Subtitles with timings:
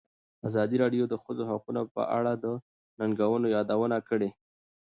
[0.47, 2.45] ازادي راډیو د د ښځو حقونه په اړه د
[2.99, 4.29] ننګونو یادونه کړې.